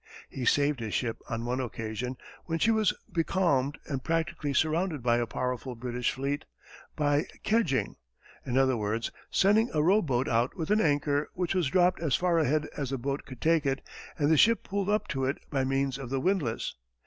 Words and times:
He 0.31 0.45
saved 0.45 0.79
his 0.79 0.95
ship 0.95 1.21
on 1.29 1.45
one 1.45 1.59
occasion, 1.59 2.17
when 2.45 2.57
she 2.57 2.71
was 2.71 2.91
becalmed 3.11 3.77
and 3.85 4.03
practically 4.03 4.51
surrounded 4.51 5.03
by 5.03 5.17
a 5.17 5.27
powerful 5.27 5.75
British 5.75 6.09
fleet, 6.11 6.43
by 6.95 7.27
"kedging" 7.43 7.97
in 8.43 8.57
other 8.57 8.75
words, 8.75 9.11
sending 9.29 9.69
a 9.75 9.83
row 9.83 10.01
boat 10.01 10.27
out 10.27 10.57
with 10.57 10.71
an 10.71 10.81
anchor, 10.81 11.29
which 11.35 11.53
was 11.53 11.67
dropped 11.69 11.99
as 11.99 12.15
far 12.15 12.39
ahead 12.39 12.67
as 12.75 12.89
the 12.89 12.97
boat 12.97 13.25
could 13.27 13.41
take 13.41 13.63
it, 13.63 13.87
and 14.17 14.31
the 14.31 14.37
ship 14.37 14.63
pulled 14.63 14.89
up 14.89 15.07
to 15.09 15.25
it 15.25 15.37
by 15.51 15.63
means 15.63 15.99
of 15.99 16.09
the 16.09 16.19
windlass. 16.19 16.73